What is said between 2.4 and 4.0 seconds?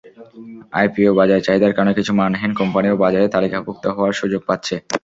কোম্পানিও বাজারে তালিকাভুক্ত